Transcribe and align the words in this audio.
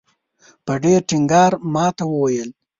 په 0.65 0.73
ډېر 0.83 0.99
ټینګار 1.09 1.51
ماته 1.73 2.03
وویل. 2.09 2.49